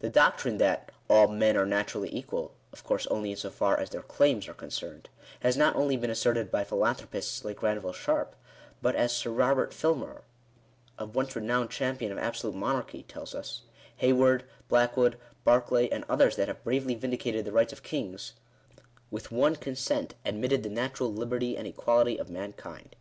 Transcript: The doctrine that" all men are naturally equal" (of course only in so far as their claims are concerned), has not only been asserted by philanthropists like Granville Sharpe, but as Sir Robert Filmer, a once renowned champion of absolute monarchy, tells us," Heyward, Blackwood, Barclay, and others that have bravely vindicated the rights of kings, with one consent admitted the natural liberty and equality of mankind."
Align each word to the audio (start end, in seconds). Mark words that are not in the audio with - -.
The 0.00 0.08
doctrine 0.10 0.58
that" 0.58 0.90
all 1.08 1.28
men 1.28 1.56
are 1.56 1.64
naturally 1.64 2.12
equal" 2.12 2.50
(of 2.72 2.82
course 2.82 3.06
only 3.06 3.30
in 3.30 3.36
so 3.36 3.48
far 3.48 3.78
as 3.78 3.90
their 3.90 4.02
claims 4.02 4.48
are 4.48 4.54
concerned), 4.54 5.08
has 5.38 5.56
not 5.56 5.76
only 5.76 5.96
been 5.96 6.10
asserted 6.10 6.50
by 6.50 6.64
philanthropists 6.64 7.44
like 7.44 7.58
Granville 7.58 7.92
Sharpe, 7.92 8.34
but 8.82 8.96
as 8.96 9.14
Sir 9.16 9.30
Robert 9.30 9.72
Filmer, 9.72 10.22
a 10.98 11.06
once 11.06 11.36
renowned 11.36 11.70
champion 11.70 12.10
of 12.10 12.18
absolute 12.18 12.56
monarchy, 12.56 13.04
tells 13.04 13.36
us," 13.36 13.62
Heyward, 14.00 14.42
Blackwood, 14.68 15.16
Barclay, 15.44 15.88
and 15.90 16.02
others 16.08 16.34
that 16.34 16.48
have 16.48 16.64
bravely 16.64 16.96
vindicated 16.96 17.44
the 17.44 17.52
rights 17.52 17.72
of 17.72 17.84
kings, 17.84 18.32
with 19.12 19.30
one 19.30 19.54
consent 19.54 20.16
admitted 20.24 20.64
the 20.64 20.70
natural 20.70 21.12
liberty 21.12 21.56
and 21.56 21.68
equality 21.68 22.18
of 22.18 22.28
mankind." 22.28 22.96